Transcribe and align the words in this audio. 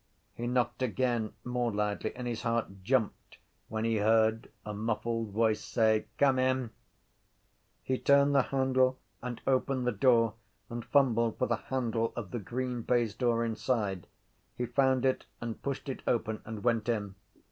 He 0.33 0.47
knocked 0.47 0.81
again 0.81 1.33
more 1.43 1.71
loudly 1.71 2.11
and 2.15 2.25
his 2.25 2.41
heart 2.41 2.81
jumped 2.81 3.37
when 3.69 3.85
he 3.85 3.97
heard 3.97 4.49
a 4.65 4.73
muffled 4.73 5.29
voice 5.29 5.63
say: 5.63 6.05
—Come 6.17 6.39
in! 6.39 6.71
He 7.83 7.99
turned 7.99 8.33
the 8.33 8.41
handle 8.41 8.97
and 9.21 9.39
opened 9.45 9.85
the 9.85 9.91
door 9.91 10.33
and 10.71 10.83
fumbled 10.83 11.37
for 11.37 11.45
the 11.45 11.57
handle 11.67 12.13
of 12.15 12.31
the 12.31 12.39
green 12.39 12.81
baize 12.81 13.13
door 13.13 13.45
inside. 13.45 14.07
He 14.57 14.65
found 14.65 15.05
it 15.05 15.25
and 15.39 15.61
pushed 15.61 15.87
it 15.87 16.01
open 16.07 16.41
and 16.45 16.63
went 16.63 16.89
in. 16.89 17.13